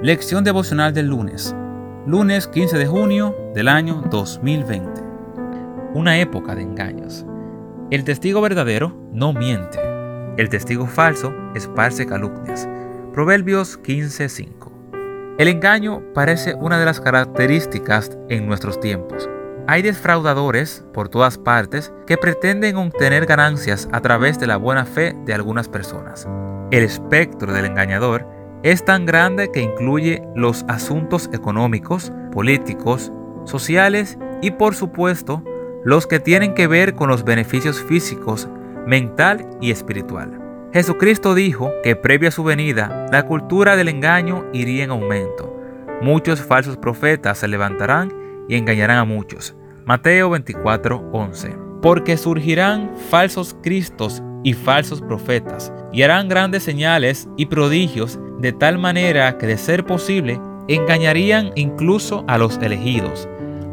[0.00, 1.56] Lección devocional del lunes.
[2.06, 5.02] Lunes 15 de junio del año 2020.
[5.92, 7.26] Una época de engaños.
[7.90, 9.80] El testigo verdadero no miente.
[10.36, 12.68] El testigo falso esparce calumnias.
[13.12, 14.70] Proverbios 15:5.
[15.36, 19.28] El engaño parece una de las características en nuestros tiempos.
[19.66, 25.16] Hay defraudadores por todas partes que pretenden obtener ganancias a través de la buena fe
[25.26, 26.28] de algunas personas.
[26.70, 33.12] El espectro del engañador es tan grande que incluye los asuntos económicos, políticos,
[33.44, 35.42] sociales y por supuesto
[35.84, 38.48] los que tienen que ver con los beneficios físicos,
[38.86, 40.40] mental y espiritual.
[40.72, 45.56] Jesucristo dijo que previo a su venida, la cultura del engaño iría en aumento.
[46.02, 48.12] Muchos falsos profetas se levantarán
[48.48, 49.56] y engañarán a muchos.
[49.84, 51.56] Mateo 24:11.
[51.80, 58.78] Porque surgirán falsos cristos y falsos profetas, y harán grandes señales y prodigios de tal
[58.78, 63.28] manera que de ser posible engañarían incluso a los elegidos.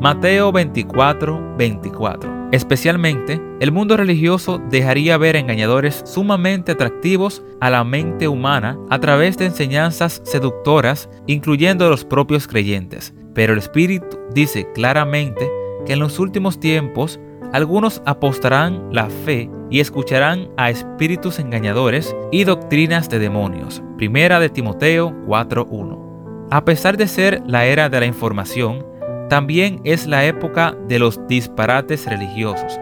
[0.00, 2.48] Mateo 24, 24.
[2.52, 9.38] Especialmente, el mundo religioso dejaría ver engañadores sumamente atractivos a la mente humana a través
[9.38, 13.14] de enseñanzas seductoras, incluyendo a los propios creyentes.
[13.34, 15.48] Pero el Espíritu dice claramente
[15.86, 17.20] que en los últimos tiempos
[17.52, 23.82] algunos apostarán la fe y escucharán a espíritus engañadores y doctrinas de demonios.
[23.96, 26.48] Primera de Timoteo 4:1.
[26.50, 28.84] A pesar de ser la era de la información,
[29.28, 32.78] también es la época de los disparates religiosos.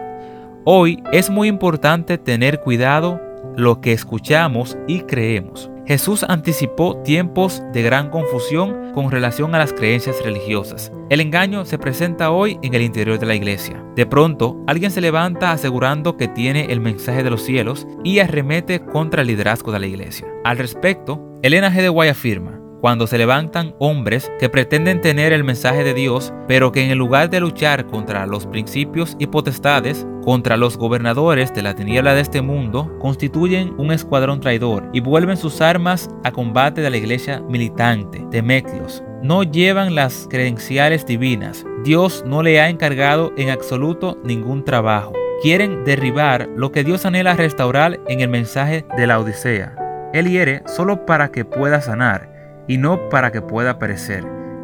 [0.65, 3.21] Hoy es muy importante tener cuidado
[3.55, 5.69] lo que escuchamos y creemos.
[5.89, 10.91] Jesús anticipó tiempos de gran confusión con relación a las creencias religiosas.
[11.09, 13.83] El engaño se presenta hoy en el interior de la iglesia.
[13.95, 18.81] De pronto, alguien se levanta asegurando que tiene el mensaje de los cielos y arremete
[18.85, 20.27] contra el liderazgo de la iglesia.
[20.43, 21.81] Al respecto, Elena G.
[21.81, 26.71] de Guay afirma, cuando se levantan hombres que pretenden tener el mensaje de Dios, pero
[26.71, 31.75] que en lugar de luchar contra los principios y potestades, contra los gobernadores de la
[31.75, 36.89] tiniebla de este mundo, constituyen un escuadrón traidor y vuelven sus armas a combate de
[36.89, 39.03] la iglesia militante, de Meclios.
[39.21, 41.65] No llevan las credenciales divinas.
[41.83, 45.13] Dios no le ha encargado en absoluto ningún trabajo.
[45.41, 49.75] Quieren derribar lo que Dios anhela restaurar en el mensaje de la Odisea.
[50.13, 52.38] Él hiere solo para que pueda sanar
[52.69, 54.23] y no para que pueda perecer.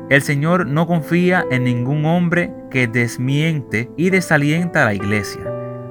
[0.09, 5.41] El Señor no confía en ningún hombre que desmiente y desalienta a la iglesia.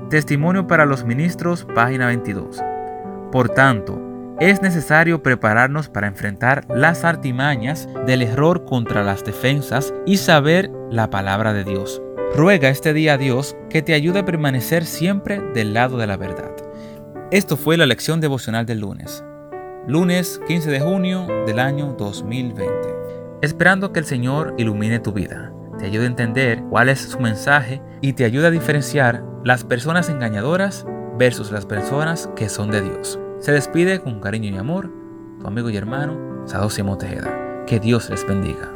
[0.08, 2.62] Testimonio para los ministros, página 22.
[3.32, 4.00] Por tanto,
[4.38, 11.10] es necesario prepararnos para enfrentar las artimañas del error contra las defensas y saber la
[11.10, 12.00] palabra de Dios.
[12.36, 16.16] Ruega este día a Dios que te ayude a permanecer siempre del lado de la
[16.16, 16.52] verdad.
[17.32, 19.24] Esto fue la lección devocional del lunes
[19.86, 22.72] lunes 15 de junio del año 2020.
[23.42, 27.82] Esperando que el Señor ilumine tu vida, te ayude a entender cuál es su mensaje
[28.00, 30.86] y te ayude a diferenciar las personas engañadoras
[31.18, 33.18] versus las personas que son de Dios.
[33.40, 34.90] Se despide con cariño y amor
[35.38, 37.64] tu amigo y hermano Sadosimo Tejeda.
[37.66, 38.73] Que Dios les bendiga.